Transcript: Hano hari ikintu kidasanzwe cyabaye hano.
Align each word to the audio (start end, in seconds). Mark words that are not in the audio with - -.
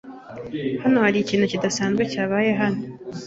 Hano 0.83 0.97
hari 1.05 1.17
ikintu 1.21 1.45
kidasanzwe 1.51 2.03
cyabaye 2.11 2.51
hano. 2.61 2.81